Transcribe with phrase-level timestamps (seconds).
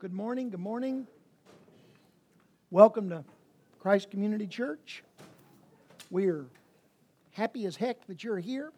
[0.00, 0.48] Good morning.
[0.48, 1.06] Good morning.
[2.70, 3.22] Welcome to
[3.80, 5.04] Christ Community Church.
[6.10, 6.46] We're
[7.32, 8.72] happy as heck that you're here.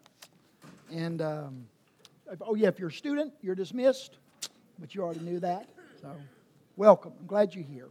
[0.90, 1.66] And, um,
[2.40, 4.18] oh, yeah, if you're a student, you're dismissed,
[4.80, 5.68] but you already knew that.
[6.00, 6.10] So,
[6.76, 7.12] welcome.
[7.20, 7.90] I'm glad you're here.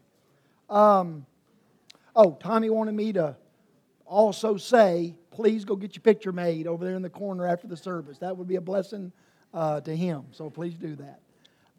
[0.69, 1.25] Um,
[2.13, 3.37] oh, Tommy wanted me to
[4.05, 7.77] also say, please go get your picture made over there in the corner after the
[7.77, 8.17] service.
[8.17, 9.13] That would be a blessing
[9.53, 10.25] uh, to him.
[10.31, 11.21] So, please do that.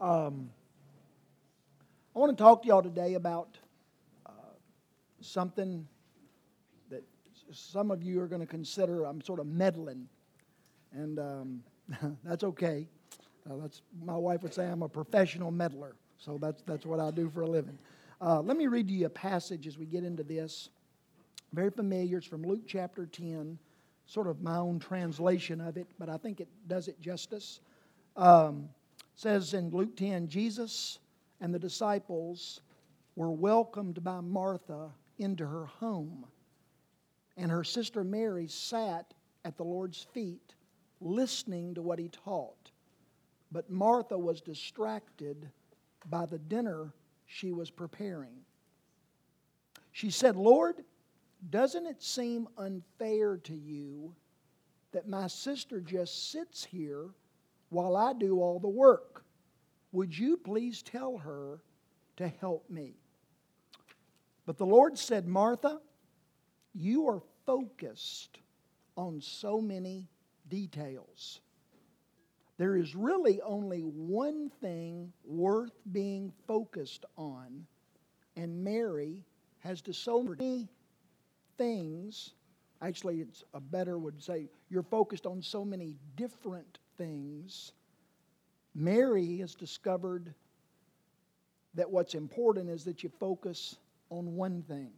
[0.01, 0.49] Um,
[2.15, 3.57] I want to talk to y'all today about
[4.27, 4.33] uh,
[5.23, 5.89] something
[6.91, 7.03] that
[7.51, 10.07] some of you are going to consider I'm sort of meddling,
[10.93, 11.63] and um,
[12.25, 12.87] that's okay.
[13.51, 17.11] Uh, that's my wife would say I'm a professional meddler, so that's that's what I
[17.13, 17.79] do for a living.
[18.21, 20.69] Uh, let me read you a passage as we get into this.
[21.55, 22.19] Very familiar.
[22.19, 23.59] It's from Luke chapter 10,
[24.05, 27.61] sort of my own translation of it, but I think it does it justice.
[28.17, 28.69] Um,
[29.15, 30.99] says in Luke 10 Jesus
[31.43, 32.61] and the disciples
[33.17, 36.25] were welcomed by Martha into her home.
[37.37, 39.13] And her sister Mary sat
[39.45, 40.55] at the Lord's feet,
[41.01, 42.71] listening to what he taught.
[43.51, 45.51] But Martha was distracted
[46.09, 46.95] by the dinner
[47.27, 48.37] she was preparing.
[49.91, 50.85] She said, Lord,
[51.51, 54.15] doesn't it seem unfair to you
[54.93, 57.11] that my sister just sits here
[57.71, 59.25] while I do all the work.
[59.93, 61.63] Would you please tell her
[62.17, 62.95] to help me?
[64.47, 65.81] But the Lord said, Martha,
[66.75, 68.39] you are focused
[68.97, 70.09] on so many
[70.49, 71.41] details.
[72.59, 77.67] There is really only one thing worth being focused on,
[78.37, 79.25] and Mary
[79.61, 80.69] has to so many
[81.57, 82.35] things.
[82.81, 87.73] Actually, it's a better would say you're focused on so many different things,
[88.75, 90.35] Mary has discovered
[91.75, 93.77] that what's important is that you focus
[94.11, 94.91] on one thing.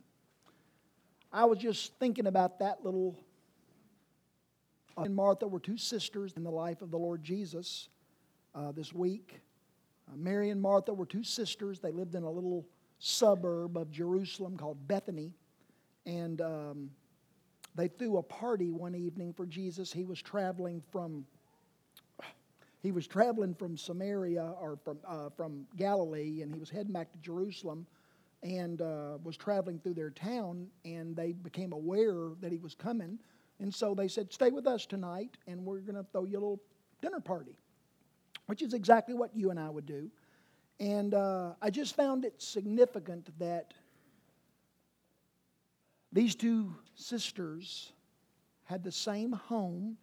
[1.32, 3.18] I was just thinking about that little.
[4.96, 7.88] And Martha were two sisters in the life of the Lord Jesus
[8.54, 9.40] uh, this week.
[10.08, 11.80] Uh, Mary and Martha were two sisters.
[11.80, 12.64] They lived in a little
[13.00, 15.34] suburb of Jerusalem called Bethany.
[16.06, 16.90] And um,
[17.74, 19.92] they threw a party one evening for Jesus.
[19.92, 21.24] He was traveling from
[22.84, 27.10] he was traveling from Samaria or from, uh, from Galilee and he was heading back
[27.12, 27.86] to Jerusalem
[28.42, 33.18] and uh, was traveling through their town and they became aware that he was coming.
[33.58, 36.40] And so they said, Stay with us tonight and we're going to throw you a
[36.40, 36.60] little
[37.00, 37.56] dinner party,
[38.46, 40.10] which is exactly what you and I would do.
[40.78, 43.72] And uh, I just found it significant that
[46.12, 47.94] these two sisters
[48.64, 49.96] had the same home,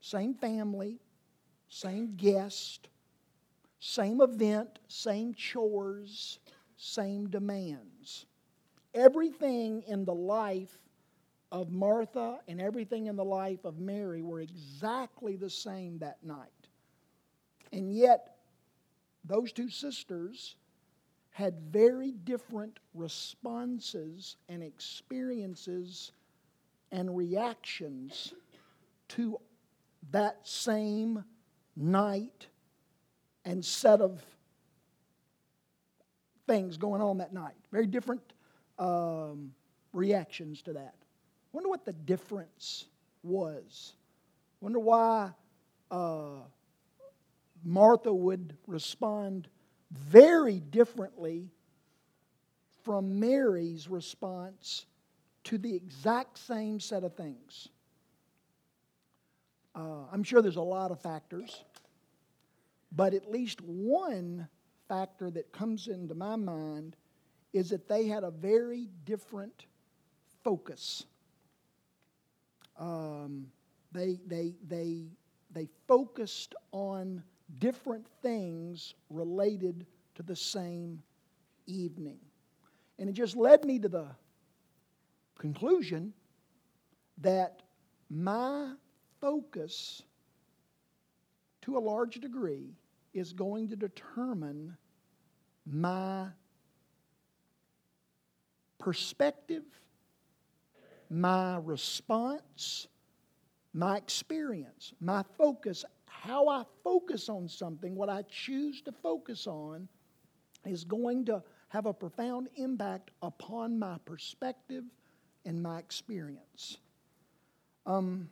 [0.00, 1.00] same family,
[1.68, 2.88] same guest,
[3.80, 6.38] same event, same chores,
[6.76, 8.26] same demands.
[8.94, 10.78] Everything in the life
[11.52, 16.48] of Martha and everything in the life of Mary were exactly the same that night.
[17.72, 18.36] And yet,
[19.24, 20.56] those two sisters
[21.30, 26.12] had very different responses and experiences
[26.90, 28.34] and reactions
[29.08, 29.38] to
[30.10, 31.22] that same
[31.78, 32.46] night
[33.44, 34.22] and set of
[36.46, 37.54] things going on that night.
[37.70, 38.22] Very different
[38.78, 39.52] um,
[39.92, 40.94] reactions to that.
[41.52, 42.86] Wonder what the difference
[43.22, 43.94] was.
[44.60, 45.30] Wonder why
[45.90, 46.40] uh,
[47.64, 49.48] Martha would respond
[49.90, 51.50] very differently
[52.84, 54.86] from Mary's response
[55.44, 57.68] to the exact same set of things.
[59.74, 61.64] Uh, I'm sure there's a lot of factors,
[62.92, 64.48] but at least one
[64.88, 66.96] factor that comes into my mind
[67.52, 69.66] is that they had a very different
[70.42, 71.04] focus.
[72.78, 73.48] Um,
[73.92, 75.06] they, they, they,
[75.52, 77.22] they focused on
[77.58, 81.02] different things related to the same
[81.66, 82.18] evening.
[82.98, 84.06] And it just led me to the
[85.38, 86.12] conclusion
[87.18, 87.62] that
[88.10, 88.72] my
[89.20, 90.02] focus,
[91.68, 92.72] to a large degree,
[93.12, 94.74] is going to determine
[95.66, 96.26] my
[98.78, 99.64] perspective,
[101.10, 102.86] my response,
[103.74, 109.88] my experience, my focus, how I focus on something, what I choose to focus on,
[110.64, 114.84] is going to have a profound impact upon my perspective
[115.44, 116.78] and my experience.
[117.84, 118.30] Um,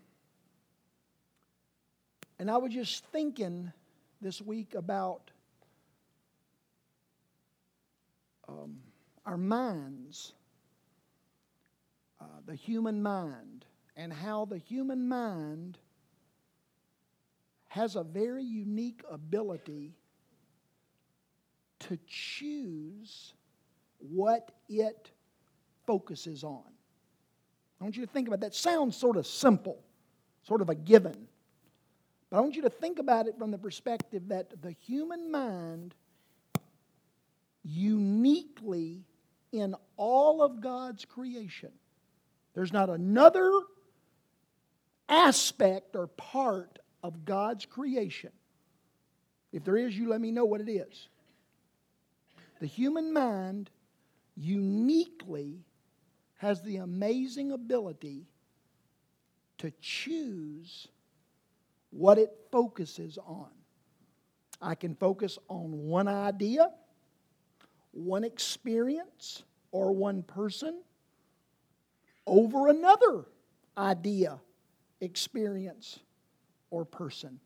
[2.38, 3.72] and I was just thinking
[4.20, 5.30] this week about
[8.48, 8.76] um,
[9.24, 10.32] our minds,
[12.20, 13.64] uh, the human mind,
[13.96, 15.78] and how the human mind
[17.68, 19.92] has a very unique ability
[21.78, 23.34] to choose
[23.98, 25.10] what it
[25.86, 26.62] focuses on.
[27.80, 28.54] I want you to think about that.
[28.54, 29.82] Sounds sort of simple,
[30.42, 31.28] sort of a given.
[32.30, 35.94] But I want you to think about it from the perspective that the human mind
[37.62, 39.04] uniquely
[39.52, 41.72] in all of God's creation.
[42.54, 43.50] There's not another
[45.08, 48.30] aspect or part of God's creation.
[49.52, 51.08] If there is, you let me know what it is.
[52.60, 53.70] The human mind
[54.36, 55.60] uniquely
[56.38, 58.26] has the amazing ability
[59.58, 60.88] to choose
[61.96, 63.48] what it focuses on.
[64.60, 66.70] I can focus on one idea,
[67.92, 70.82] one experience, or one person
[72.26, 73.24] over another
[73.78, 74.38] idea,
[75.00, 76.00] experience,
[76.70, 77.40] or person.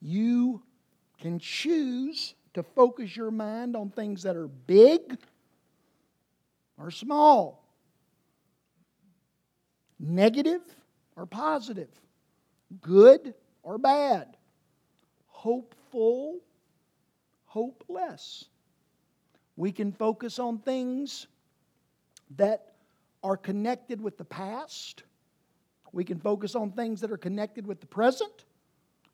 [0.00, 0.62] You
[1.20, 5.18] can choose to focus your mind on things that are big
[6.78, 7.64] or small,
[9.98, 10.60] negative
[11.16, 11.88] or positive,
[12.80, 14.36] good or bad,
[15.28, 16.40] hopeful,
[17.46, 18.46] hopeless.
[19.56, 21.26] We can focus on things
[22.36, 22.74] that
[23.22, 25.02] are connected with the past.
[25.92, 28.44] We can focus on things that are connected with the present.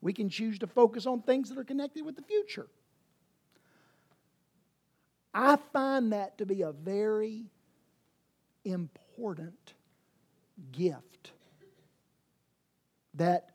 [0.00, 2.66] We can choose to focus on things that are connected with the future.
[5.32, 7.44] I find that to be a very
[8.64, 9.74] important
[10.72, 11.32] gift
[13.14, 13.48] that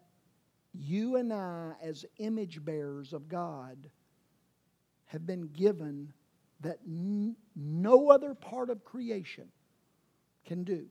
[0.73, 3.89] you and I, as image bearers of God,
[5.05, 6.13] have been given
[6.61, 9.47] that n- no other part of creation
[10.45, 10.85] can do.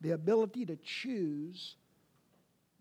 [0.00, 1.76] The ability to choose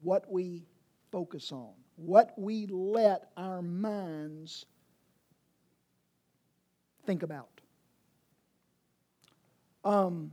[0.02, 0.64] what we
[1.12, 4.66] focus on, what we let our minds
[7.06, 7.50] think about.
[9.84, 10.32] Um,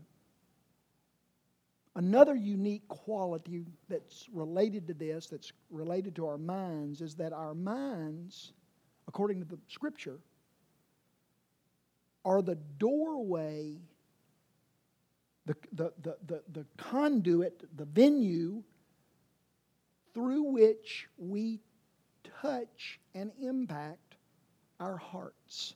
[1.96, 7.54] another unique quality that's related to this, that's related to our minds, is that our
[7.54, 8.52] minds,
[9.08, 10.18] according to the scripture,
[12.24, 13.76] are the doorway,
[15.46, 18.62] the, the, the, the, conduit, the venue
[20.14, 21.60] through which we
[22.40, 24.16] touch and impact
[24.80, 25.74] our hearts.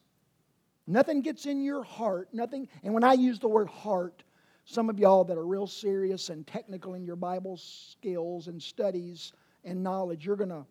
[0.86, 2.68] Nothing gets in your heart, nothing.
[2.82, 4.22] And when I use the word heart,
[4.68, 9.32] some of y'all that are real serious and technical in your Bible skills and studies
[9.64, 10.66] and knowledge, you're going to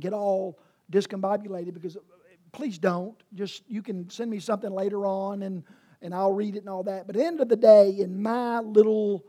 [0.00, 0.58] get all
[0.90, 1.96] discombobulated because
[2.50, 3.14] please don't.
[3.34, 5.62] Just you can send me something later on and
[6.02, 7.06] and I'll read it and all that.
[7.06, 9.24] But at the end of the day, in my little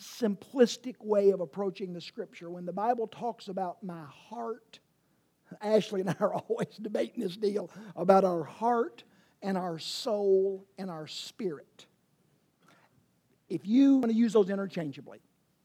[0.00, 4.78] simplistic way of approaching the scripture, when the Bible talks about my heart,
[5.60, 9.02] Ashley and I are always debating this deal about our heart
[9.42, 11.87] and our soul and our spirit.
[13.48, 15.20] If you want to use those interchangeably,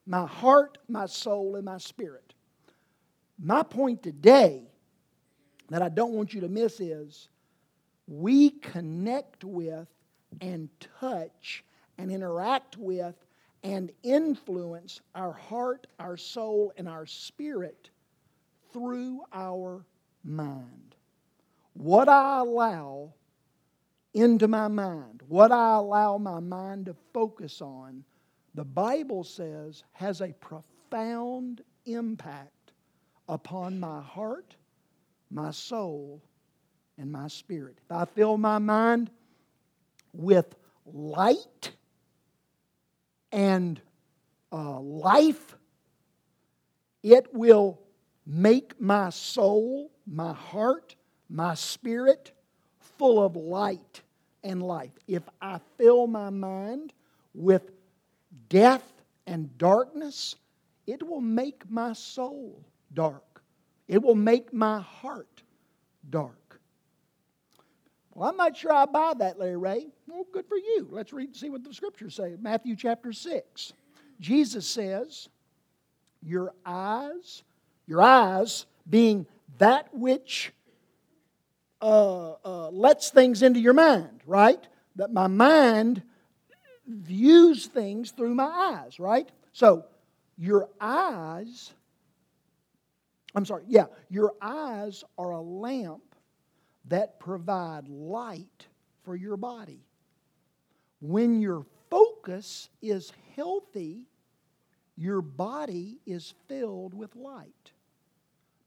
[0.05, 2.33] my heart, my soul, and my spirit.
[3.39, 4.69] My point today
[5.69, 7.29] that I don't want you to miss is
[8.07, 9.87] we connect with
[10.41, 11.63] and touch
[11.97, 13.15] and interact with
[13.63, 17.89] and influence our heart, our soul, and our spirit
[18.73, 19.85] through our
[20.23, 20.95] mind.
[21.73, 23.13] What I allow
[24.13, 28.03] into my mind, what I allow my mind to focus on,
[28.53, 32.73] the Bible says has a profound impact
[33.27, 34.55] upon my heart,
[35.31, 36.21] my soul,
[36.97, 37.79] and my spirit.
[37.83, 39.09] If I fill my mind
[40.13, 40.55] with
[40.85, 41.71] light
[43.31, 43.81] and
[44.51, 45.57] uh, life,
[47.01, 47.79] it will
[48.25, 50.95] make my soul, my heart,
[51.27, 52.31] my spirit
[52.97, 54.01] full of light
[54.43, 54.91] and life.
[55.07, 56.93] If I fill my mind
[57.33, 57.71] with
[58.49, 58.83] death
[59.27, 60.35] and darkness,
[60.87, 63.41] it will make my soul dark.
[63.87, 65.43] It will make my heart
[66.09, 66.59] dark.
[68.13, 69.87] Well, I'm not sure I buy that, Larry Ray.
[70.07, 70.87] Well, good for you.
[70.91, 72.35] Let's read and see what the scriptures say.
[72.39, 73.73] Matthew chapter 6.
[74.19, 75.29] Jesus says,
[76.21, 77.43] Your eyes,
[77.87, 79.25] your eyes being
[79.57, 80.53] that which
[81.83, 84.65] uh, uh, lets things into your mind, right?
[84.95, 86.01] That my mind
[86.87, 89.29] views things through my eyes, right?
[89.51, 89.83] So,
[90.37, 91.73] your eyes,
[93.35, 96.03] I'm sorry, yeah, your eyes are a lamp
[96.85, 98.67] that provide light
[99.03, 99.81] for your body.
[101.01, 104.03] When your focus is healthy,
[104.95, 107.71] your body is filled with light.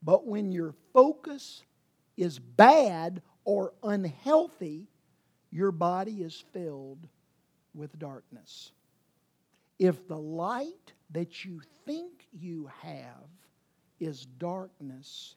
[0.03, 1.63] But when your focus
[2.17, 4.87] is bad or unhealthy,
[5.51, 7.07] your body is filled
[7.73, 8.71] with darkness.
[9.79, 13.29] If the light that you think you have
[13.99, 15.35] is darkness,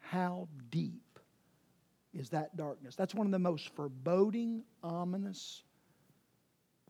[0.00, 1.18] how deep
[2.14, 2.96] is that darkness?
[2.96, 5.62] That's one of the most foreboding, ominous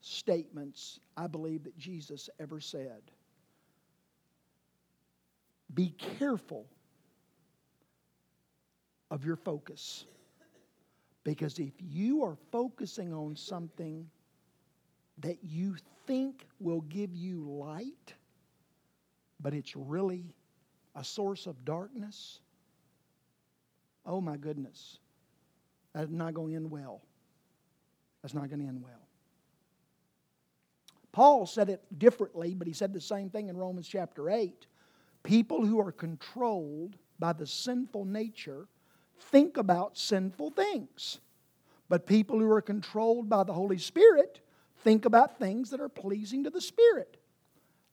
[0.01, 3.03] statements I believe that Jesus ever said.
[5.75, 6.67] Be careful
[9.11, 10.05] of your focus.
[11.25, 14.09] Because if you are focusing on something
[15.19, 18.15] that you think will give you light,
[19.41, 20.25] but it's really
[20.95, 22.41] a source of darkness,
[24.07, 24.99] oh my goodness,
[25.95, 27.03] that's not going to end well.
[28.23, 29.09] That's not going to end well.
[31.13, 34.67] Paul said it differently, but he said the same thing in Romans chapter 8.
[35.25, 38.69] People who are controlled by the sinful nature
[39.21, 41.19] think about sinful things.
[41.89, 44.41] But people who are controlled by the Holy Spirit
[44.79, 47.17] think about things that are pleasing to the Spirit.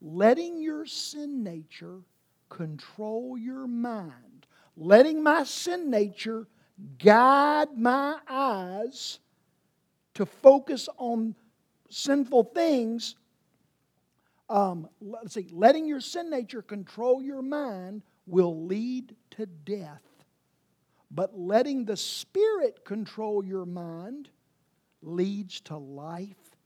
[0.02, 2.02] Letting your sin nature
[2.50, 4.46] control your mind,
[4.78, 6.48] letting my sin nature
[7.00, 9.20] guide my eyes
[10.14, 11.36] to focus on
[11.90, 13.16] sinful things.
[14.50, 20.02] Um, let's see, letting your sin nature control your mind will lead to death.
[21.16, 24.30] But letting the Spirit control your mind
[25.02, 26.58] leads to life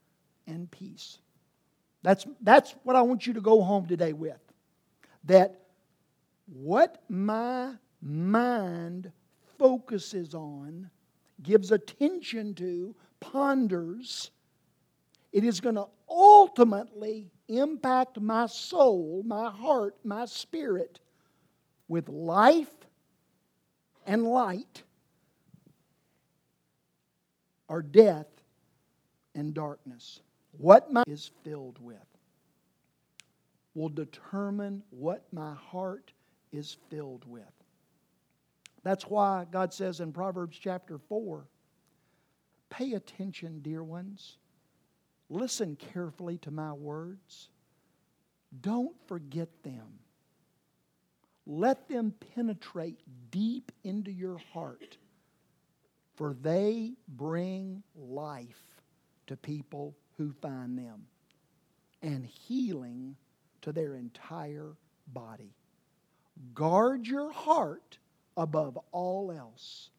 [0.47, 1.19] and peace.
[2.01, 4.39] That's, that's what I want you to go home today with.
[5.25, 5.61] That
[6.47, 9.11] what my mind
[9.59, 10.89] focuses on,
[11.43, 14.31] gives attention to, ponders,
[15.31, 20.99] it is going to ultimately impact my soul, my heart, my spirit
[21.87, 22.71] with life
[24.09, 24.81] and light
[27.67, 28.25] or death
[29.35, 30.21] and darkness.
[30.57, 31.97] What my is filled with
[33.75, 36.11] will determine what my heart
[36.51, 37.43] is filled with.
[38.81, 41.45] That's why God says in Proverbs chapter 4
[42.71, 44.37] pay attention, dear ones.
[45.29, 47.49] Listen carefully to my words.
[48.61, 49.99] Don't forget them.
[51.51, 52.99] Let them penetrate
[53.31, 54.97] deep into your heart,
[56.13, 58.83] for they bring life
[59.25, 61.07] to people who find them
[62.03, 63.15] and healing
[63.63, 64.75] to their entire
[65.07, 65.55] body.
[66.53, 67.97] Guard your heart
[68.37, 69.89] above all else,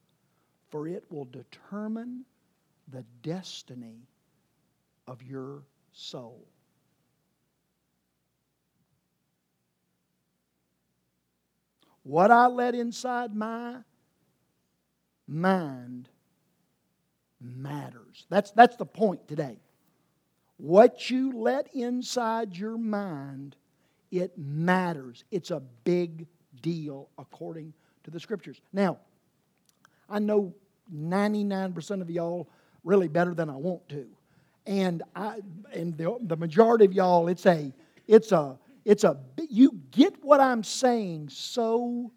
[0.69, 2.23] for it will determine
[2.87, 4.07] the destiny
[5.05, 6.47] of your soul.
[12.03, 13.77] What I let inside my
[15.27, 16.09] mind
[17.39, 18.25] matters.
[18.29, 19.57] That's, that's the point today.
[20.57, 23.55] What you let inside your mind,
[24.11, 25.23] it matters.
[25.31, 26.27] It's a big
[26.61, 28.61] deal according to the scriptures.
[28.73, 28.97] Now,
[30.09, 30.53] I know
[30.93, 32.47] 99% of y'all
[32.83, 34.05] really better than I want to.
[34.67, 35.39] And I
[35.73, 37.73] and the, the majority of y'all, it's a
[38.07, 39.17] it's a it's a
[39.49, 42.11] you get what I'm saying so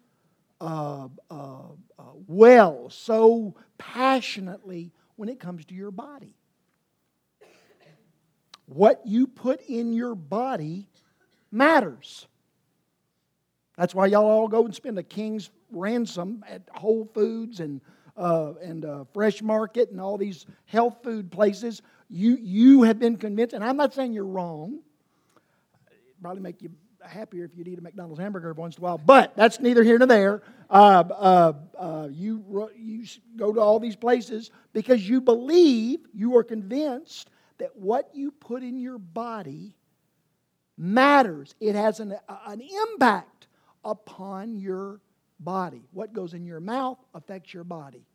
[0.61, 1.59] uh, uh,
[1.99, 6.35] uh, well, so passionately when it comes to your body.
[8.67, 10.89] What you put in your body
[11.51, 12.27] matters.
[13.77, 17.81] That's why y'all all go and spend a king's ransom at Whole Foods and
[18.17, 21.81] uh, and uh, Fresh Market and all these health food places.
[22.09, 24.79] You you have been convinced, and I'm not saying you're wrong
[26.25, 26.71] probably make you
[27.07, 29.83] happier if you'd eat a McDonald's hamburger every once in a while, but that's neither
[29.83, 30.41] here nor there.
[30.71, 33.05] Uh, uh, uh, you, you
[33.35, 37.29] go to all these places because you believe, you are convinced
[37.59, 39.75] that what you put in your body
[40.79, 41.53] matters.
[41.59, 42.15] It has an,
[42.47, 43.45] an impact
[43.83, 44.99] upon your
[45.39, 45.83] body.
[45.91, 48.07] What goes in your mouth affects your body.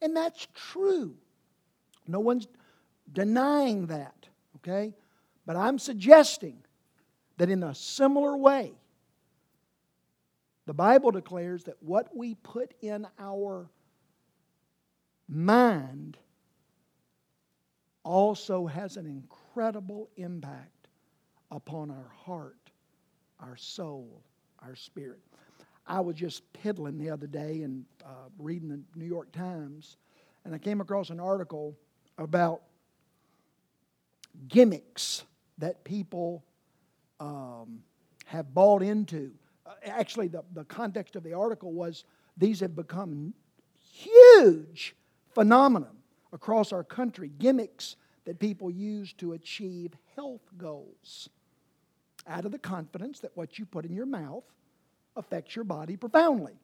[0.00, 1.16] And that's true.
[2.06, 2.46] No one's
[3.12, 4.94] denying that, okay?
[5.44, 6.62] But I'm suggesting
[7.38, 8.72] that in a similar way,
[10.66, 13.70] the Bible declares that what we put in our
[15.28, 16.18] mind
[18.04, 20.88] also has an incredible impact
[21.50, 22.70] upon our heart,
[23.40, 24.22] our soul,
[24.60, 25.20] our spirit.
[25.86, 29.96] I was just piddling the other day and uh, reading the New York Times,
[30.44, 31.74] and I came across an article
[32.18, 32.62] about
[34.48, 35.24] gimmicks
[35.56, 36.44] that people
[37.20, 37.80] um,
[38.26, 39.32] have bought into.
[39.66, 42.04] Uh, actually, the, the context of the article was
[42.36, 43.34] these have become
[43.76, 44.94] huge
[45.34, 45.96] phenomenon
[46.32, 51.28] across our country, gimmicks that people use to achieve health goals
[52.26, 54.44] out of the confidence that what you put in your mouth
[55.16, 56.54] affects your body profoundly.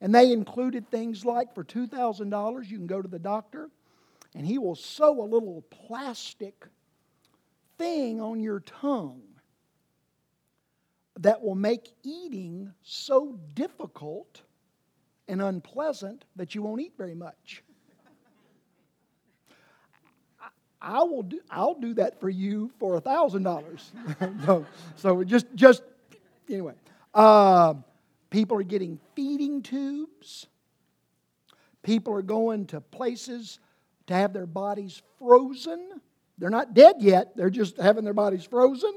[0.00, 3.70] And they included things like for $2,000, you can go to the doctor
[4.34, 6.66] and he will sew a little plastic
[7.78, 9.22] thing on your tongue
[11.20, 14.42] that will make eating so difficult
[15.28, 17.62] and unpleasant that you won't eat very much.
[20.80, 23.90] I will do, I'll do that for you for a thousand dollars.
[24.96, 25.82] So, just just
[26.50, 26.74] anyway.
[27.14, 27.74] Uh,
[28.28, 30.46] people are getting feeding tubes.
[31.82, 33.60] People are going to places
[34.08, 36.00] to have their bodies frozen.
[36.36, 37.36] They're not dead yet.
[37.36, 38.92] They're just having their bodies frozen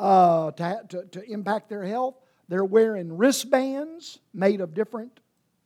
[0.00, 2.14] uh, to, to, to impact their health.
[2.48, 5.20] They're wearing wristbands made of different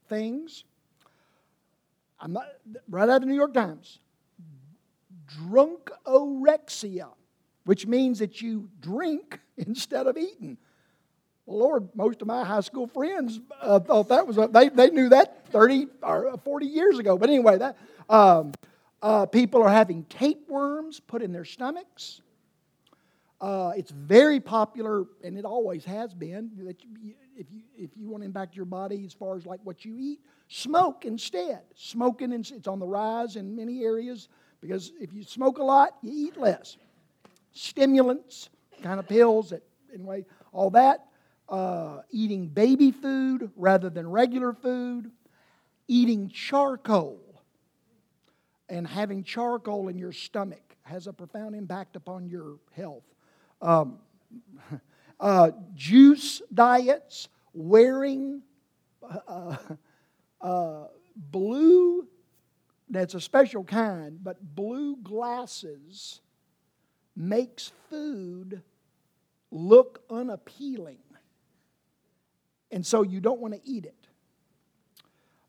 [0.09, 0.65] things.
[2.19, 2.45] I'm not,
[2.89, 3.99] right out of the New York Times.
[5.49, 7.07] Drunkorexia,
[7.63, 10.57] which means that you drink instead of eating.
[11.47, 15.09] Lord, most of my high school friends uh, thought that was, a, they, they knew
[15.09, 17.17] that 30 or 40 years ago.
[17.17, 17.77] But anyway, that,
[18.09, 18.51] um,
[19.01, 22.21] uh, people are having tapeworms put in their stomachs.
[23.41, 26.51] Uh, it's very popular, and it always has been.
[26.57, 29.59] That you, if you if you want to impact your body as far as like
[29.63, 31.61] what you eat, smoke instead.
[31.75, 34.29] Smoking and it's on the rise in many areas
[34.61, 36.77] because if you smoke a lot, you eat less.
[37.51, 38.49] Stimulants,
[38.81, 39.63] kind of pills that
[39.93, 41.05] anyway, all that.
[41.47, 45.11] Uh, eating baby food rather than regular food.
[45.87, 47.21] Eating charcoal
[48.69, 53.03] and having charcoal in your stomach has a profound impact upon your health
[53.61, 53.99] um,
[55.19, 58.41] uh, juice diets, wearing
[59.27, 59.57] uh,
[60.41, 60.83] uh,
[61.15, 62.07] blue,
[62.89, 66.21] that's a special kind, but blue glasses
[67.15, 68.61] makes food
[69.51, 70.99] look unappealing.
[72.71, 73.95] And so you don't want to eat it.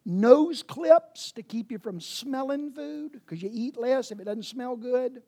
[0.04, 4.44] Nose clips to keep you from smelling food because you eat less if it doesn't
[4.44, 5.22] smell good.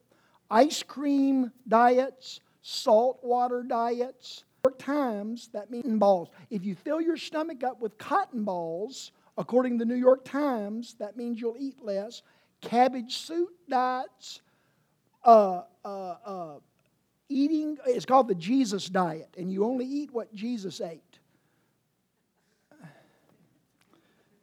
[0.50, 4.44] Ice cream diets saltwater diets.
[4.76, 6.28] Times, that means balls.
[6.50, 10.94] If you fill your stomach up with cotton balls, according to the New York Times,
[10.98, 12.20] that means you'll eat less.
[12.60, 14.42] Cabbage soup diets,
[15.24, 16.54] uh, uh, uh,
[17.30, 21.18] eating, it's called the Jesus diet, and you only eat what Jesus ate.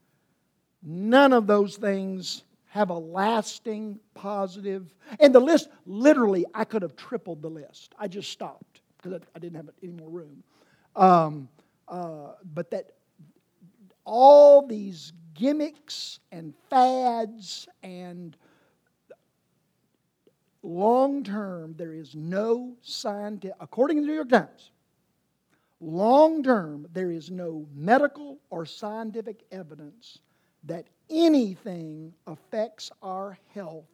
[0.89, 4.95] None of those things have a lasting positive.
[5.19, 7.95] And the list, literally, I could have tripled the list.
[7.99, 10.45] I just stopped because I, didn't have any more room.
[10.95, 11.49] Um,
[11.89, 12.93] uh, but that
[14.05, 18.37] all these gimmicks and fads and
[20.63, 24.71] long term, there is no scientific, according to the New York Times,
[25.81, 30.21] long term, there is no medical or scientific evidence
[30.65, 33.89] that anything affects our health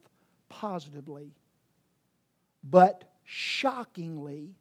[0.49, 1.31] positively,
[2.63, 4.55] but shockingly,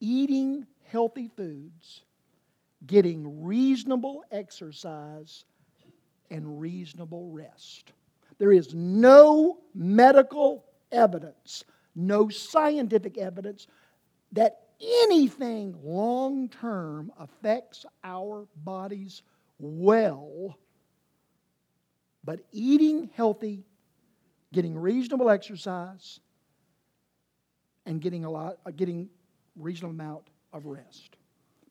[0.00, 2.02] eating healthy foods,
[2.86, 5.44] getting reasonable exercise,
[6.30, 7.92] and reasonable rest.
[8.38, 13.66] There is no medical evidence, no scientific evidence
[14.32, 19.22] that anything long term affects our bodies
[19.60, 20.58] well,
[22.24, 23.64] but eating healthy,
[24.52, 26.20] getting reasonable exercise,
[27.86, 29.08] and getting a lot, uh, getting
[29.56, 31.16] reasonable amount of rest.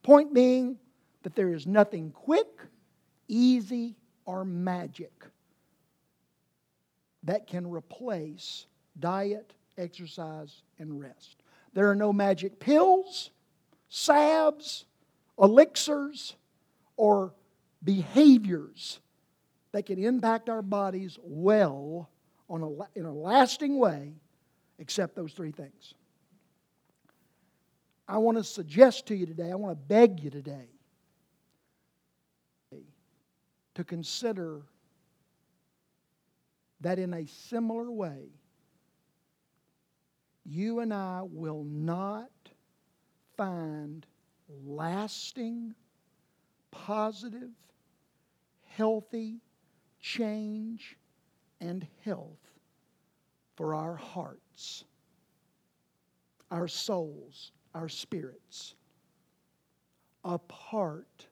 [0.03, 0.77] Point being
[1.23, 2.47] that there is nothing quick,
[3.27, 5.25] easy, or magic
[7.23, 8.65] that can replace
[8.99, 11.43] diet, exercise, and rest.
[11.73, 13.31] There are no magic pills,
[13.89, 14.85] salves,
[15.37, 16.35] elixirs,
[16.95, 17.33] or
[17.83, 18.99] behaviors
[19.71, 22.09] that can impact our bodies well
[22.49, 24.13] on a, in a lasting way
[24.79, 25.93] except those three things.
[28.07, 30.67] I want to suggest to you today, I want to beg you today
[33.75, 34.61] to consider
[36.81, 38.29] that in a similar way,
[40.43, 42.31] you and I will not
[43.37, 44.05] find
[44.65, 45.75] lasting,
[46.71, 47.51] positive,
[48.79, 49.41] healthy
[49.99, 50.95] change
[51.59, 52.39] and health
[53.57, 54.85] for our hearts,
[56.49, 58.75] our souls, our spirits,
[60.23, 61.27] apart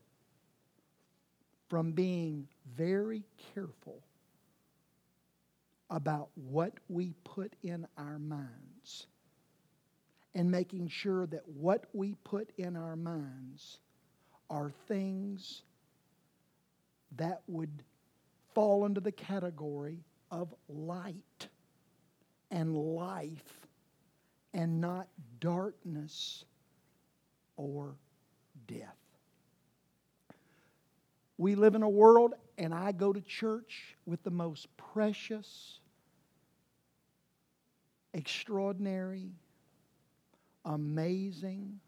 [1.70, 4.04] from being very careful
[5.90, 9.08] about what we put in our minds
[10.36, 13.80] and making sure that what we put in our minds
[14.50, 15.62] are things
[17.18, 17.84] that would
[18.54, 20.00] fall into the category
[20.32, 21.48] of light
[22.52, 23.68] and life
[24.54, 25.08] and not
[25.40, 26.46] darkness
[27.58, 27.96] or
[28.68, 28.96] death.
[31.38, 35.80] We live in a world, and I go to church with the most precious,
[38.14, 39.30] extraordinary,
[40.66, 41.80] amazing,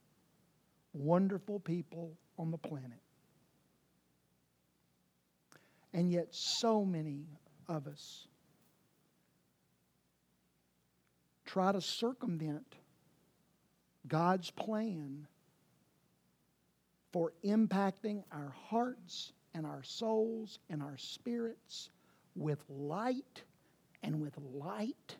[0.93, 2.99] wonderful people on the planet.
[5.93, 7.25] And yet, so many
[7.67, 8.27] of us
[11.45, 12.75] try to circumvent
[14.07, 15.27] God's plan
[17.11, 21.89] for impacting our hearts and our souls and our spirits
[22.35, 23.43] with light
[24.03, 25.17] and with light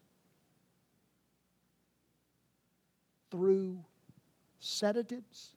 [3.32, 3.80] through
[4.60, 5.56] sedatives,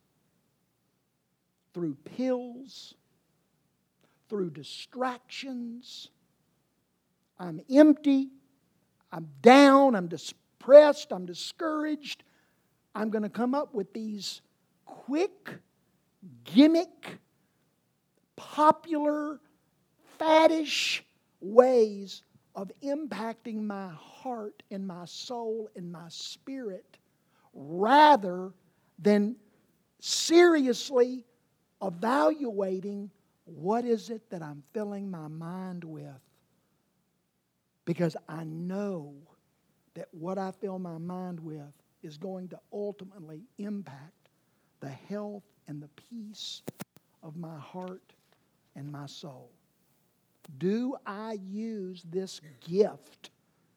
[1.75, 2.95] through pills,
[4.33, 6.09] through distractions.
[7.39, 8.31] I'm empty.
[9.13, 9.95] I'm down.
[9.95, 11.13] I'm depressed.
[11.13, 12.25] I'm discouraged.
[12.95, 14.41] I'm going to come up with these
[14.87, 15.51] quick,
[16.45, 17.19] gimmick,
[18.35, 19.39] popular,
[20.19, 21.03] faddish
[21.43, 22.23] ways
[22.55, 26.97] of impacting my heart and my soul and my spirit
[27.53, 28.55] rather
[28.99, 29.37] than
[30.01, 31.27] seriously
[31.83, 33.11] evaluating
[33.45, 36.07] what is it that I'm filling my mind with.
[37.85, 39.15] Because I know
[39.95, 44.29] that what I fill my mind with is going to ultimately impact
[44.81, 46.63] the health and the peace
[47.23, 48.13] of my heart
[48.77, 49.51] and my soul.
[50.59, 53.31] Do I use this gift?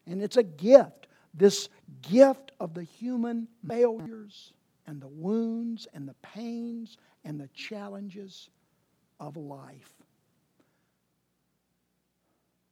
[0.07, 1.05] And it's a gift
[1.37, 1.69] this
[2.01, 4.53] gift of the human failures
[4.87, 8.49] and the wounds and the pains and the challenges
[9.25, 9.93] of life.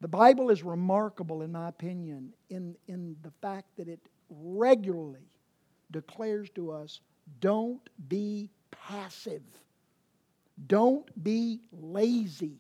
[0.02, 5.28] The Bible is remarkable, in my opinion, in, in the fact that it regularly
[5.92, 7.00] declares to us
[7.40, 9.44] don't be passive,
[10.68, 12.58] don't be lazy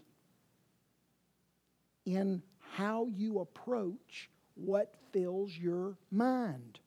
[2.05, 6.79] in how you approach what fills your mind.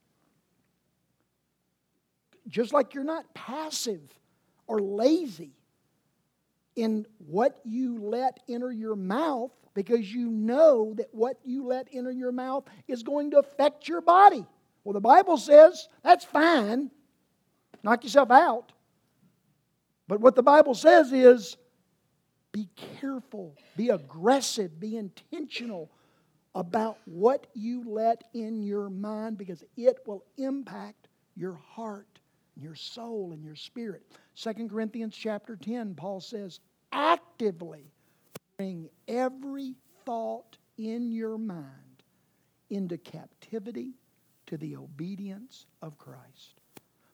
[2.49, 4.01] Just like you're not passive
[4.67, 5.53] or lazy
[6.77, 12.11] in what you let enter your mouth because you know that what you let enter
[12.11, 14.47] your mouth is going to affect your body.
[14.85, 16.91] Well, the Bible says that's fine.
[17.83, 18.73] Knock yourself out.
[20.09, 21.57] But what the Bible says is
[22.53, 22.69] be
[23.01, 25.91] careful, be aggressive, be intentional
[26.55, 32.19] about what you let in your mind because it will impact your heart,
[32.57, 34.03] your soul, and your spirit.
[34.37, 36.61] 2 Corinthians chapter 10, Paul says,
[36.93, 37.91] actively
[38.57, 41.63] bring every thought in your mind
[42.71, 43.93] into captivity
[44.47, 46.61] to the obedience of Christ.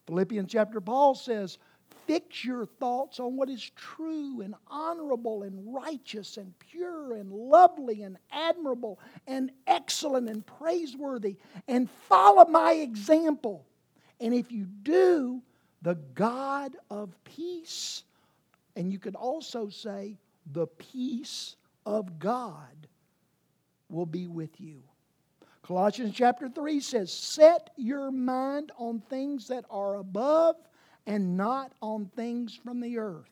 [0.06, 1.58] Philippians chapter Paul says,
[2.06, 8.02] fix your thoughts on what is true and honorable and righteous and pure and lovely
[8.02, 11.36] and admirable and excellent and praiseworthy
[11.68, 13.64] and follow my example.
[14.20, 15.40] And if you do,
[15.82, 18.04] the God of peace,
[18.76, 20.16] and you could also say,
[20.52, 22.86] the peace of God
[23.88, 24.82] will be with you.
[25.62, 30.56] Colossians chapter 3 says, Set your mind on things that are above
[31.06, 33.30] and not on things from the earth.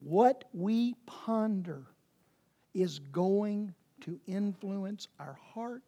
[0.00, 1.82] What we ponder
[2.74, 5.82] is going to influence our heart,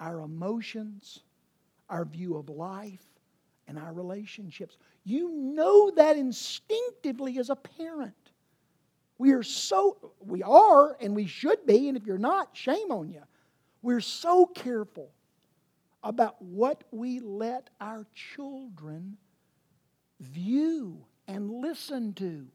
[0.00, 1.20] our emotions,
[1.88, 3.04] our view of life,
[3.70, 4.76] and our relationships.
[5.04, 8.14] You know that instinctively as a parent.
[9.16, 13.10] We are so, we are, and we should be, and if you're not, shame on
[13.10, 13.22] you.
[13.80, 15.12] We're so careful
[16.02, 19.16] about what we let our children
[20.18, 22.46] view and listen to.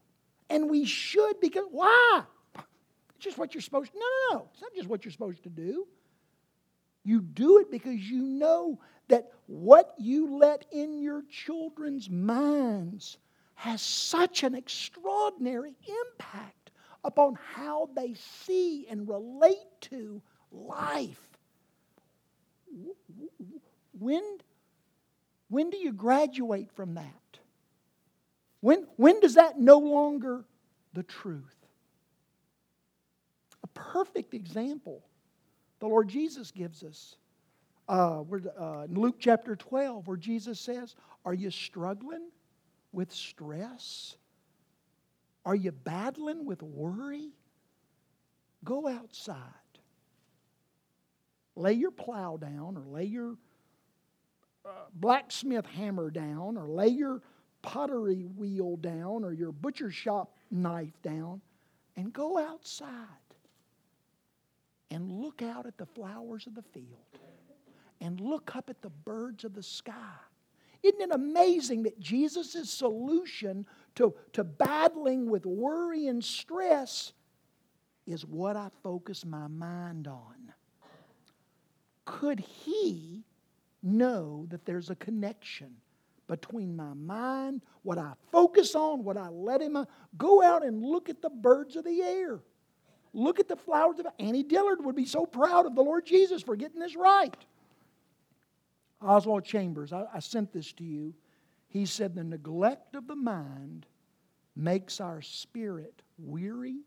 [0.50, 2.24] And we should because, why?
[2.56, 2.66] It's
[3.20, 3.98] just what you're supposed to.
[3.98, 4.48] No, no, no.
[4.52, 5.86] It's not just what you're supposed to do.
[7.06, 13.18] You do it because you know that what you let in your children's minds
[13.54, 16.72] has such an extraordinary impact
[17.04, 18.14] upon how they
[18.44, 21.38] see and relate to life.
[23.96, 24.38] When,
[25.48, 27.38] when do you graduate from that?
[28.62, 30.44] When, when does that no longer
[30.92, 31.54] the truth?
[33.62, 35.04] A perfect example
[35.78, 37.16] the Lord Jesus gives us.
[37.88, 42.28] Uh, uh, in Luke chapter 12, where Jesus says, Are you struggling
[42.92, 44.16] with stress?
[45.44, 47.30] Are you battling with worry?
[48.64, 49.36] Go outside.
[51.54, 53.36] Lay your plow down, or lay your
[54.64, 57.22] uh, blacksmith hammer down, or lay your
[57.62, 61.40] pottery wheel down, or your butcher shop knife down,
[61.96, 63.25] and go outside
[64.90, 66.86] and look out at the flowers of the field
[68.00, 69.92] and look up at the birds of the sky.
[70.82, 77.12] Isn't it amazing that Jesus' solution to, to battling with worry and stress
[78.06, 80.52] is what I focus my mind on?
[82.04, 83.24] Could he
[83.82, 85.74] know that there's a connection
[86.28, 89.76] between my mind, what I focus on, what I let him
[90.16, 92.40] go out and look at the birds of the air?
[93.16, 96.42] Look at the flowers of Annie Dillard would be so proud of the Lord Jesus
[96.42, 97.34] for getting this right.
[99.00, 101.14] Oswald Chambers, I, I sent this to you.
[101.68, 103.86] He said, The neglect of the mind
[104.54, 106.80] makes our spirit weary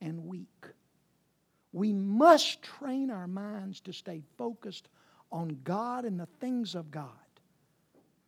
[0.00, 0.66] and weak.
[1.72, 4.88] We must train our minds to stay focused
[5.30, 7.10] on God and the things of God.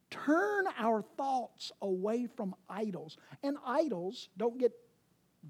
[0.09, 3.17] Turn our thoughts away from idols.
[3.43, 4.71] And idols, don't get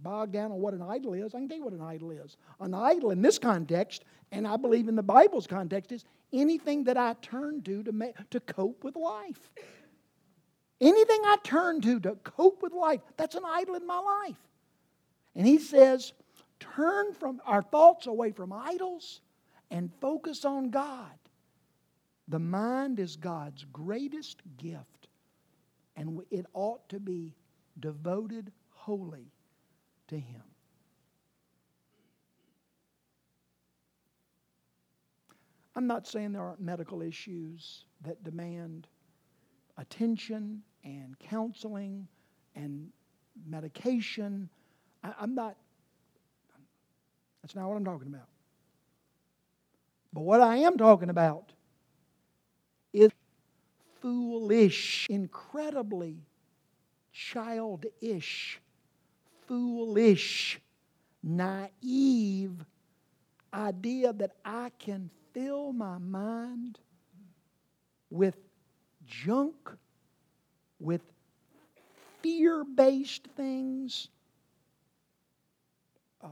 [0.02, 2.36] bogged down on what an idol is, I can tell you what an idol is.
[2.60, 6.96] An idol in this context, and I believe in the Bible's context, is anything that
[6.96, 9.50] I turn to to, to cope with life.
[10.80, 14.36] Anything I turn to to cope with life, that's an idol in my life.
[15.34, 16.12] And he says,
[16.60, 19.20] turn from our thoughts away from idols
[19.70, 21.10] and focus on God.
[22.28, 25.08] The mind is God's greatest gift,
[25.96, 27.34] and it ought to be
[27.80, 29.32] devoted wholly
[30.08, 30.42] to Him.
[35.76, 38.88] I'm not saying there aren't medical issues that demand
[39.76, 42.08] attention and counseling
[42.56, 42.88] and
[43.46, 44.48] medication.
[45.04, 45.56] I, am not,
[47.42, 48.26] that's not what I'm talking about.
[50.12, 51.52] But what I am talking about
[52.92, 53.10] is
[54.00, 56.16] foolish, incredibly
[57.12, 58.60] childish
[59.48, 60.60] foolish,
[61.22, 62.64] naive
[63.52, 66.78] idea that I can fill my mind
[68.10, 68.36] with
[69.06, 69.56] junk,
[70.78, 71.00] with
[72.22, 74.08] fear based things.
[76.22, 76.30] Um,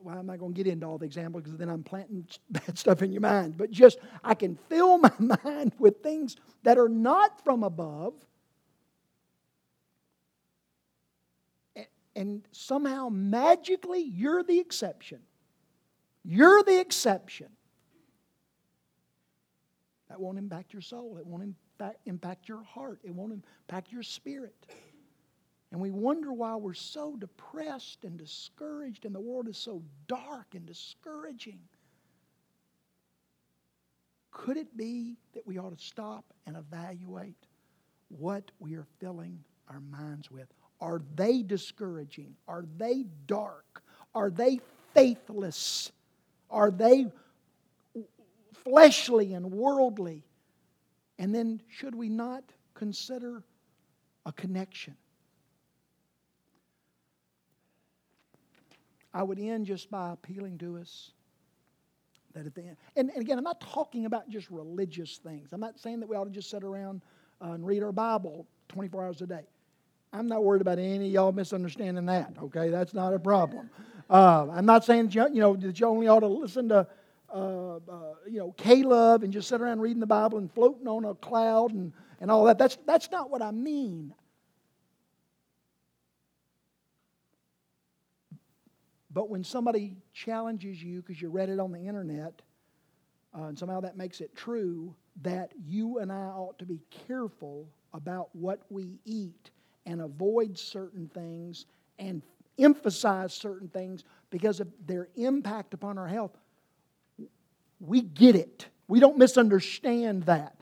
[0.00, 2.78] well, I'm not going to get into all the examples because then I'm planting bad
[2.78, 3.56] stuff in your mind.
[3.56, 5.12] But just, I can fill my
[5.44, 8.14] mind with things that are not from above
[12.18, 15.20] and somehow magically you're the exception.
[16.24, 17.46] You're the exception.
[20.08, 21.18] That won't impact your soul.
[21.18, 22.98] It won't impact, impact your heart.
[23.04, 24.66] It won't impact your spirit.
[25.70, 30.56] And we wonder why we're so depressed and discouraged, and the world is so dark
[30.56, 31.60] and discouraging.
[34.32, 37.46] Could it be that we ought to stop and evaluate
[38.08, 40.48] what we are filling our minds with?
[40.80, 42.34] Are they discouraging?
[42.46, 43.82] Are they dark?
[44.14, 44.60] Are they
[44.94, 45.92] faithless?
[46.50, 47.06] Are they
[48.64, 50.24] fleshly and worldly?
[51.18, 53.42] And then, should we not consider
[54.24, 54.96] a connection?
[59.12, 61.10] I would end just by appealing to us
[62.34, 65.52] that at the end, and, and again, I'm not talking about just religious things.
[65.52, 67.02] I'm not saying that we ought to just sit around
[67.42, 69.44] uh, and read our Bible 24 hours a day.
[70.12, 72.70] I'm not worried about any of y'all misunderstanding that, okay?
[72.70, 73.70] That's not a problem.
[74.08, 76.86] Uh, I'm not saying, you know, that you only ought to listen to,
[77.32, 77.80] uh, uh,
[78.26, 81.72] you know, K-LOVE and just sit around reading the Bible and floating on a cloud
[81.74, 82.58] and, and all that.
[82.58, 84.14] That's, that's not what I mean.
[89.10, 92.40] But when somebody challenges you because you read it on the internet,
[93.38, 97.68] uh, and somehow that makes it true, that you and I ought to be careful
[97.92, 99.50] about what we eat
[99.88, 101.66] and avoid certain things
[101.98, 102.22] and
[102.58, 106.36] emphasize certain things because of their impact upon our health.
[107.80, 108.66] We get it.
[108.86, 110.54] We don't misunderstand that.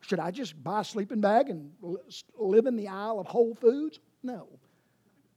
[0.00, 1.70] Should I just buy a sleeping bag and
[2.36, 4.00] live in the aisle of Whole Foods?
[4.22, 4.48] No.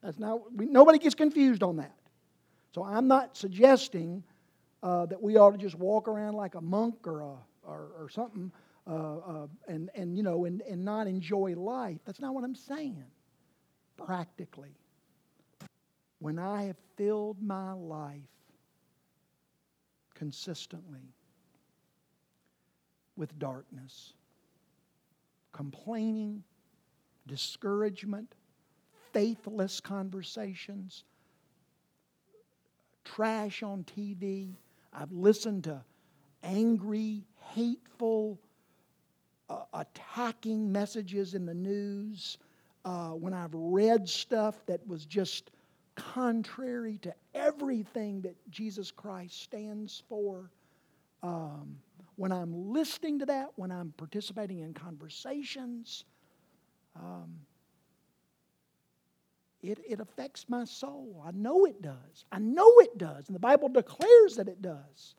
[0.02, 1.96] That's not, we, nobody gets confused on that.
[2.74, 4.24] So I'm not suggesting
[4.82, 8.10] uh, that we ought to just walk around like a monk or, a, or, or
[8.10, 8.52] something
[8.88, 11.98] uh, uh, and, and, you know, and, and not enjoy life.
[12.06, 13.04] That's not what I'm saying.
[13.98, 14.76] Practically,
[16.20, 18.22] when I have filled my life
[20.14, 21.14] consistently
[23.16, 24.14] with darkness,
[25.52, 26.44] complaining,
[27.28, 28.34] discouragement,
[29.14, 31.04] faithless conversations,
[33.06, 34.56] trash on TV.
[34.92, 35.82] I've listened to
[36.44, 38.40] angry, hateful,
[39.50, 42.38] uh, attacking messages in the news.
[42.86, 45.50] Uh, when I've read stuff that was just
[45.96, 50.52] contrary to everything that Jesus Christ stands for.
[51.24, 51.78] Um,
[52.16, 56.06] when I'm listening to that, when I'm participating in conversations,
[56.96, 57.34] um,
[59.62, 61.24] it, it affects my soul.
[61.26, 62.26] I know it does.
[62.32, 63.28] I know it does.
[63.28, 65.16] And the Bible declares that it does.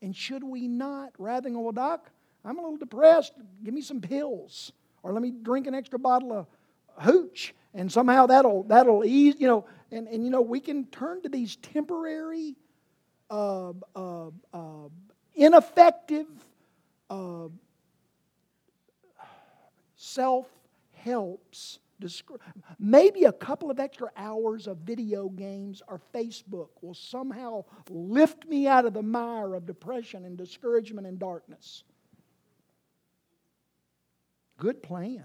[0.00, 2.08] And should we not, rather than well, Doc,
[2.44, 3.32] I'm a little depressed,
[3.64, 4.72] give me some pills.
[5.02, 6.46] Or let me drink an extra bottle of
[7.00, 7.54] hooch.
[7.74, 9.66] And somehow that'll, that'll ease, you know.
[9.90, 12.56] And, and, you know, we can turn to these temporary,
[13.28, 14.88] uh, uh, uh,
[15.34, 16.26] ineffective,
[17.08, 17.48] uh,
[19.96, 20.46] self
[20.94, 21.78] helps
[22.78, 28.66] Maybe a couple of extra hours of video games or Facebook will somehow lift me
[28.66, 31.84] out of the mire of depression and discouragement and darkness.
[34.58, 35.24] Good plan.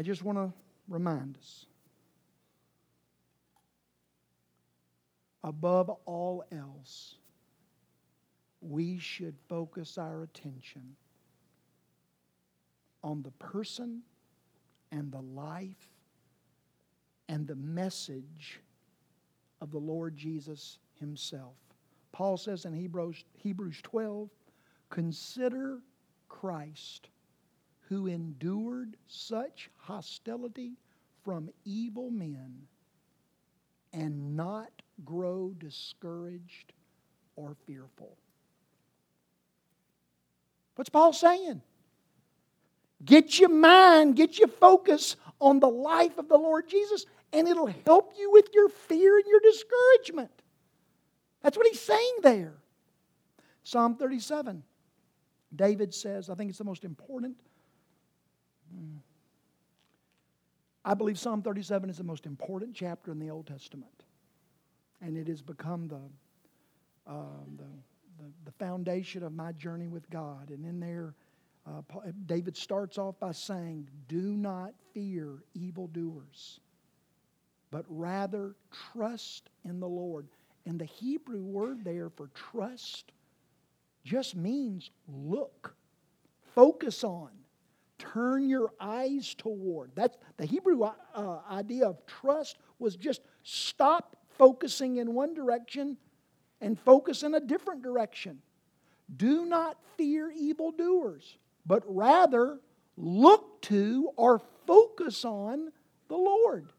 [0.00, 0.50] I just want to
[0.88, 1.66] remind us
[5.44, 7.16] above all else,
[8.62, 10.96] we should focus our attention
[13.04, 14.00] on the person
[14.90, 15.90] and the life
[17.28, 18.62] and the message
[19.60, 21.56] of the Lord Jesus Himself.
[22.10, 24.30] Paul says in Hebrews, Hebrews 12,
[24.88, 25.80] consider
[26.30, 27.10] Christ
[27.90, 30.78] who endured such hostility
[31.24, 32.54] from evil men
[33.92, 34.70] and not
[35.04, 36.72] grow discouraged
[37.34, 38.16] or fearful.
[40.76, 41.60] What's Paul saying?
[43.04, 47.74] Get your mind, get your focus on the life of the Lord Jesus, and it'll
[47.84, 50.30] help you with your fear and your discouragement.
[51.42, 52.54] That's what he's saying there.
[53.64, 54.62] Psalm 37.
[55.56, 57.36] David says, I think it's the most important.
[60.84, 64.04] I believe Psalm 37 is the most important chapter in the Old Testament.
[65.02, 66.00] And it has become the,
[67.10, 67.14] uh,
[67.56, 67.64] the,
[68.18, 70.50] the, the, foundation of my journey with God.
[70.50, 71.14] And in there,
[71.66, 71.82] uh,
[72.26, 76.60] David starts off by saying, Do not fear evildoers,
[77.70, 78.56] but rather
[78.92, 80.26] trust in the Lord.
[80.66, 83.12] And the Hebrew word there for trust
[84.04, 85.74] just means look,
[86.54, 87.30] focus on,
[88.00, 89.92] turn your eyes toward.
[89.94, 95.96] That's the Hebrew uh, idea of trust was just stop focusing in one direction
[96.60, 98.38] and focus in a different direction.
[99.16, 102.58] Do not fear evildoers but rather
[102.96, 105.70] look to or focus on
[106.08, 106.72] the Lord.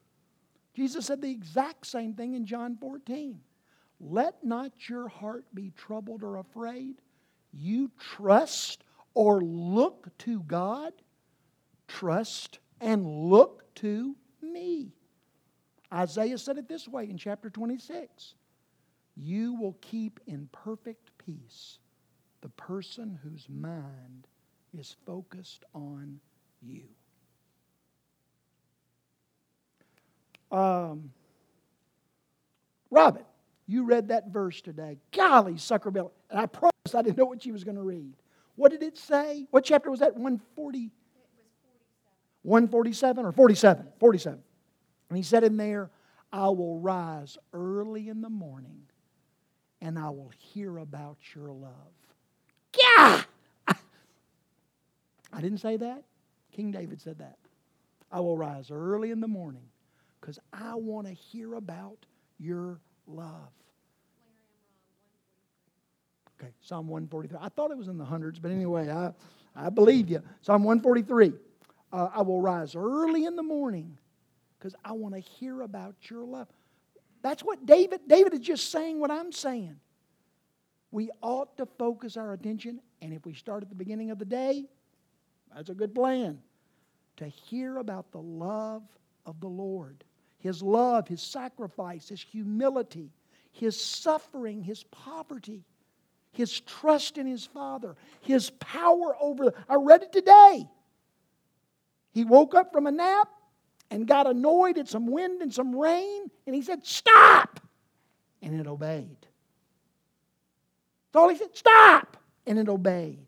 [0.73, 3.39] Jesus said the exact same thing in John 14.
[3.99, 6.95] Let not your heart be troubled or afraid.
[7.53, 10.93] You trust or look to God.
[11.97, 14.93] Trust and look to me.
[15.93, 18.35] Isaiah said it this way in chapter 26
[19.15, 21.79] You will keep in perfect peace
[22.41, 24.27] the person whose mind
[24.77, 26.19] is focused on
[26.61, 26.83] you.
[30.49, 31.11] Um,
[32.89, 33.23] Robin,
[33.67, 34.97] you read that verse today.
[35.11, 36.11] Golly, sucker bill.
[36.29, 38.13] And I promised I didn't know what she was going to read.
[38.55, 39.45] What did it say?
[39.51, 40.13] What chapter was that?
[40.13, 40.91] 140?
[42.43, 43.87] 147 or 47?
[43.99, 44.39] 47.
[45.09, 45.89] And he said in there,
[46.31, 48.83] I will rise early in the morning
[49.81, 51.71] and I will hear about your love.
[52.79, 53.23] Yeah!
[55.33, 56.03] I didn't say that.
[56.51, 57.37] King David said that.
[58.11, 59.63] I will rise early in the morning
[60.19, 62.05] because I want to hear about
[62.37, 63.49] your love.
[66.39, 67.37] Okay, Psalm 143.
[67.41, 69.13] I thought it was in the hundreds, but anyway, I,
[69.55, 70.21] I believe you.
[70.41, 71.33] Psalm 143.
[71.91, 73.97] Uh, I will rise early in the morning
[74.57, 76.47] because I want to hear about your love.
[77.21, 79.79] That's what David, David is just saying what I'm saying.
[80.91, 84.25] We ought to focus our attention, and if we start at the beginning of the
[84.25, 84.65] day,
[85.55, 86.39] that's a good plan,
[87.17, 88.83] to hear about the love
[89.25, 90.03] of the Lord.
[90.39, 93.11] His love, His sacrifice, His humility,
[93.51, 95.63] His suffering, His poverty,
[96.31, 99.53] His trust in His Father, His power over.
[99.69, 100.67] I read it today.
[102.11, 103.29] He woke up from a nap
[103.89, 107.59] and got annoyed at some wind and some rain, and he said, Stop!
[108.41, 109.17] And it obeyed.
[111.11, 112.17] That's all he said, Stop!
[112.45, 113.27] And it obeyed.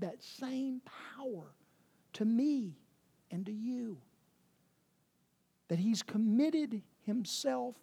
[0.00, 0.82] That same
[1.16, 1.44] power
[2.14, 2.74] to me
[3.30, 3.98] and to you.
[5.68, 7.74] That he's committed himself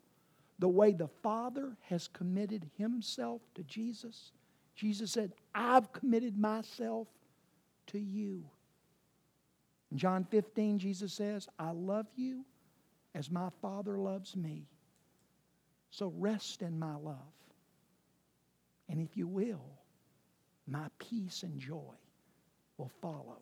[0.60, 4.32] the way the Father has committed himself to Jesus.
[4.76, 7.08] Jesus said, I've committed myself
[7.88, 8.44] to you.
[9.92, 12.46] In John 15, Jesus says, I love you
[13.14, 14.68] as my Father loves me.
[15.90, 17.18] So rest in my love.
[18.90, 19.64] And if you will,
[20.68, 21.96] my peace and joy
[22.78, 23.40] will follow.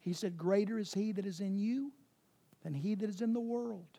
[0.00, 1.92] He said, Greater is he that is in you
[2.64, 3.98] than he that is in the world.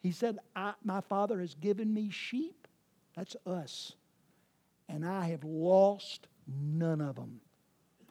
[0.00, 0.38] He said,
[0.84, 2.68] My Father has given me sheep.
[3.16, 3.94] That's us.
[4.88, 7.40] And I have lost none of them.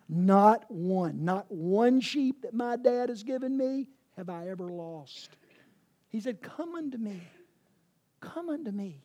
[0.09, 1.23] Not one.
[1.23, 3.87] Not one sheep that my dad has given me
[4.17, 5.37] have I ever lost.
[6.09, 7.21] He said, Come unto me.
[8.19, 9.03] Come unto me.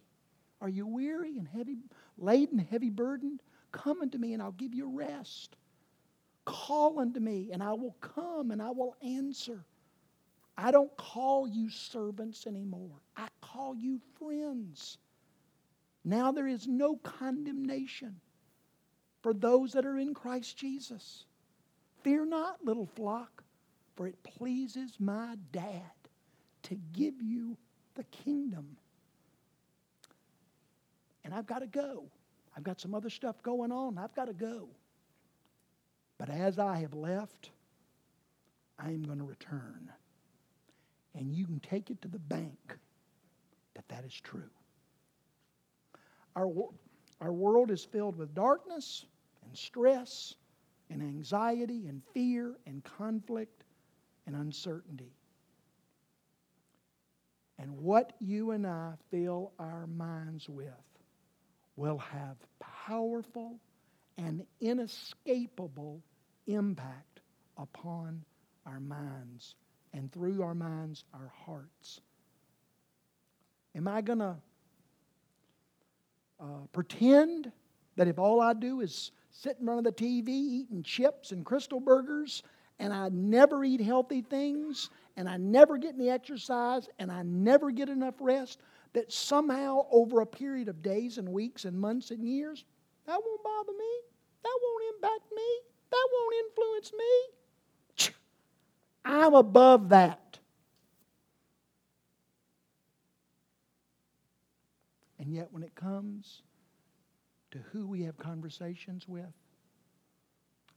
[0.63, 1.77] Are you weary and heavy,
[2.17, 3.43] laden, heavy burdened?
[3.71, 5.57] Come unto me and I'll give you rest.
[6.47, 9.65] Call unto me and I will come and I will answer.
[10.57, 13.01] I don't call you servants anymore.
[13.17, 14.99] I call you friends.
[16.05, 18.21] Now there is no condemnation
[19.25, 21.25] for those that are in Christ Jesus.
[22.03, 23.43] Fear not, little flock,
[23.97, 25.81] for it pleases my dad
[26.65, 27.57] to give you
[27.95, 28.77] the kingdom.
[31.25, 32.05] And I've got to go.
[32.55, 33.97] I've got some other stuff going on.
[33.97, 34.69] I've got to go.
[36.19, 37.49] But as I have left,
[38.79, 39.91] I am going to return.
[41.15, 42.77] And you can take it to the bank
[43.73, 44.51] that that is true.
[46.37, 46.53] Our,
[47.23, 49.07] our world is filled with darkness
[49.55, 50.35] and stress
[50.91, 53.63] and anxiety and fear and conflict
[54.27, 55.13] and uncertainty.
[57.61, 60.67] And what you and I fill our minds with
[61.77, 63.61] will have powerful
[64.19, 66.03] and inescapable
[66.49, 67.21] impact
[67.57, 68.25] upon
[68.67, 69.55] our minds
[69.93, 72.01] and through our minds, our hearts.
[73.77, 74.35] Am I going to
[76.41, 77.53] uh, pretend
[77.95, 81.45] that if all I do is sit in front of the TV eating chips and
[81.45, 82.45] Krystal burgers,
[82.79, 87.73] and I never eat healthy things, and I never get any exercise, and I never
[87.73, 88.61] get enough rest,
[88.93, 92.65] that somehow over a period of days and weeks and months and years,
[93.07, 94.01] that won't bother me.
[94.45, 95.59] That won't impact me.
[95.91, 98.13] That won't influence me.
[99.05, 100.39] I'm above that.
[105.19, 106.43] And yet, when it comes
[107.55, 109.33] to who we have conversations with,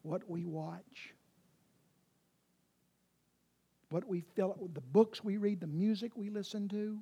[0.04, 1.16] what we watch,
[3.90, 7.00] what we fill up the books we read, the music we listen to,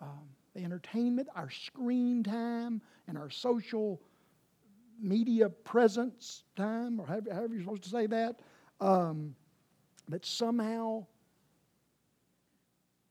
[0.00, 0.24] um,
[0.54, 4.00] the entertainment, our screen time, and our social
[4.98, 8.36] media presence time, or however, however you're supposed to say that,
[8.80, 9.34] um,
[10.08, 11.04] that somehow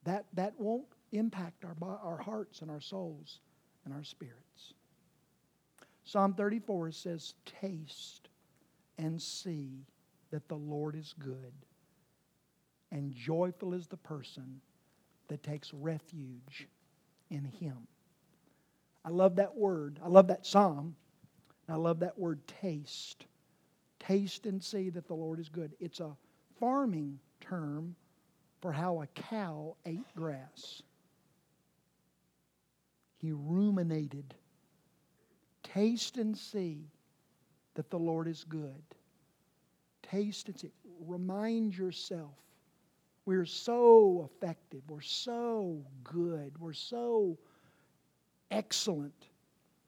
[0.03, 3.39] that, that won't impact our, our hearts and our souls
[3.85, 4.73] and our spirits.
[6.03, 8.29] Psalm 34 says, Taste
[8.97, 9.85] and see
[10.31, 11.53] that the Lord is good,
[12.91, 14.61] and joyful is the person
[15.27, 16.67] that takes refuge
[17.29, 17.87] in Him.
[19.03, 19.99] I love that word.
[20.03, 20.95] I love that psalm.
[21.69, 23.25] I love that word taste.
[23.99, 25.73] Taste and see that the Lord is good.
[25.79, 26.15] It's a
[26.59, 27.95] farming term
[28.61, 30.81] for how a cow ate grass.
[33.25, 34.35] He ruminated.
[35.63, 36.85] Taste and see
[37.73, 38.83] that the Lord is good.
[40.03, 40.71] Taste and see.
[41.07, 42.37] Remind yourself.
[43.25, 44.83] We're so effective.
[44.87, 46.55] We're so good.
[46.59, 47.39] We're so
[48.51, 49.29] excellent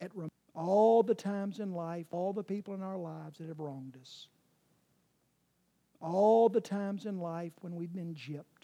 [0.02, 0.12] at
[0.56, 4.30] all the times in life, all the people in our lives that have wronged us,
[6.02, 8.57] all the times in life when we've been gypped,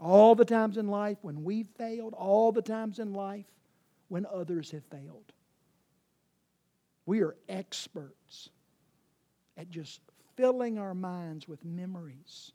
[0.00, 3.46] all the times in life when we've failed, all the times in life
[4.08, 5.32] when others have failed.
[7.06, 8.50] We are experts
[9.56, 10.00] at just
[10.36, 12.52] filling our minds with memories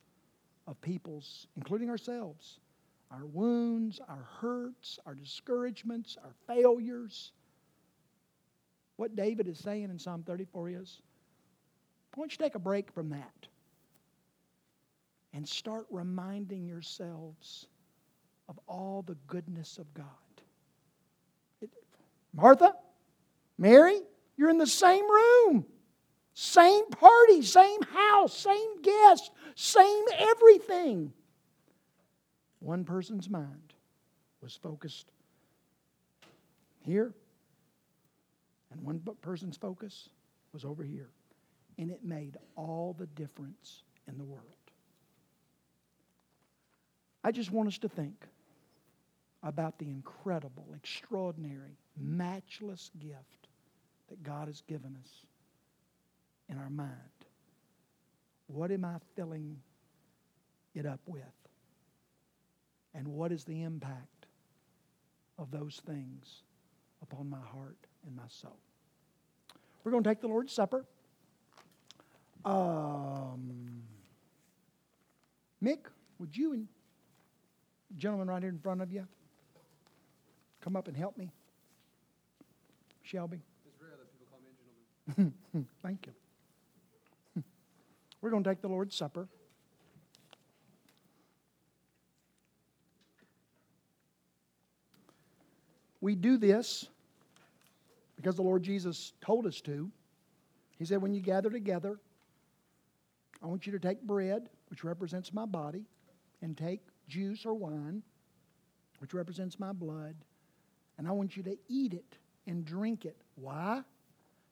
[0.68, 2.60] of people's, including ourselves,
[3.12, 7.32] our wounds, our hurts, our discouragements, our failures.
[8.96, 11.02] What David is saying in Psalm 34 is
[12.16, 13.48] why don't you take a break from that
[15.36, 17.68] and start reminding yourselves
[18.48, 20.06] of all the goodness of God?
[21.62, 21.70] It,
[22.34, 22.74] Martha,
[23.58, 24.00] Mary,
[24.38, 25.66] you're in the same room,
[26.34, 31.12] same party, same house, same guest, same everything.
[32.60, 33.74] One person's mind
[34.42, 35.12] was focused
[36.80, 37.14] here,
[38.72, 40.10] and one person's focus
[40.54, 41.10] was over here.
[41.78, 44.55] And it made all the difference in the world.
[47.26, 48.28] I just want us to think
[49.42, 53.48] about the incredible, extraordinary, matchless gift
[54.10, 55.10] that God has given us
[56.48, 56.92] in our mind.
[58.46, 59.58] What am I filling
[60.76, 61.24] it up with?
[62.94, 64.28] And what is the impact
[65.40, 66.44] of those things
[67.02, 68.60] upon my heart and my soul?
[69.84, 70.86] We're going to take the Lord's Supper.
[72.46, 73.82] Um,
[75.64, 75.88] Mick,
[76.20, 76.68] would you and
[77.98, 79.08] gentleman right here in front of you
[80.62, 81.32] come up and help me?
[83.04, 83.40] Shelby.
[83.68, 85.68] It's rare that people call me gentleman.
[85.84, 87.44] Thank you.
[88.20, 89.28] We're going to take the Lord's Supper.
[96.02, 96.88] We do this
[98.16, 99.92] because the Lord Jesus told us to.
[100.80, 102.00] He said, When you gather together,
[103.44, 105.84] I want you to take bread, which represents my body,
[106.42, 108.02] and take juice or wine,
[109.00, 110.16] which represents my blood,
[110.98, 113.18] and I want you to eat it and drink it.
[113.36, 113.82] Why?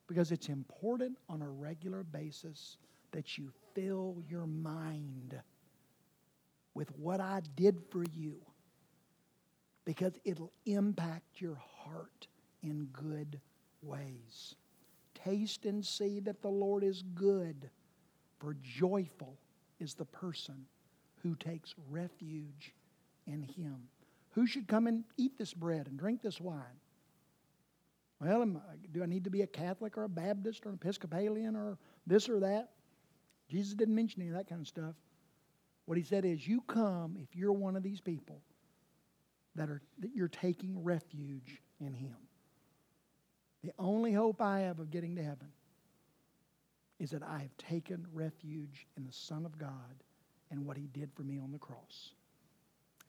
[0.08, 2.78] Because it's important on a regular basis
[3.12, 5.40] that you fill your mind
[6.74, 8.36] with what I did for you.
[9.86, 12.28] Because it'll impact your heart
[12.62, 13.40] in good
[13.82, 14.56] ways.
[15.14, 17.70] Taste and see that the Lord is good,
[18.40, 19.38] for joyful
[19.80, 20.66] is the person
[21.24, 22.74] who takes refuge
[23.26, 23.88] in Him.
[24.32, 26.80] Who should come and eat this bread and drink this wine?
[28.20, 28.62] Well,
[28.92, 32.30] do I need to be a Catholic or a Baptist or an Episcopalian or this
[32.30, 32.70] or that?
[33.50, 34.96] Jesus didn't mention any of that kind of stuff.
[35.86, 38.42] What he said is, you come if you're one of these people
[39.56, 42.16] that are that you're taking refuge in Him.
[43.64, 45.52] The only hope I have of getting to heaven
[47.00, 49.70] is that I have taken refuge in the Son of God
[50.54, 52.12] and what He did for me on the cross.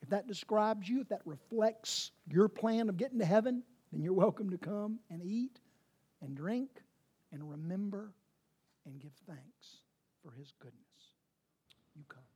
[0.01, 4.15] If that describes you, if that reflects your plan of getting to heaven, then you're
[4.15, 5.61] welcome to come and eat
[6.23, 6.71] and drink
[7.33, 8.15] and remember
[8.87, 9.77] and give thanks
[10.25, 11.13] for His goodness.
[11.95, 12.34] You come.